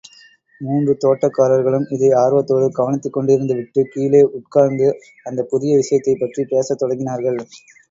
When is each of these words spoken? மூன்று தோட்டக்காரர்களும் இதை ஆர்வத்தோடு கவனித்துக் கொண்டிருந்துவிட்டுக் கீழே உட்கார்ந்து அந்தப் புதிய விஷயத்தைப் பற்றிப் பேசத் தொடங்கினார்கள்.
மூன்று 0.61 0.93
தோட்டக்காரர்களும் 1.01 1.85
இதை 1.89 2.09
ஆர்வத்தோடு 2.21 2.69
கவனித்துக் 2.71 3.15
கொண்டிருந்துவிட்டுக் 3.17 3.91
கீழே 3.91 4.23
உட்கார்ந்து 4.39 4.89
அந்தப் 5.25 5.49
புதிய 5.49 5.75
விஷயத்தைப் 5.77 6.19
பற்றிப் 6.19 6.51
பேசத் 6.51 6.83
தொடங்கினார்கள். 6.83 7.41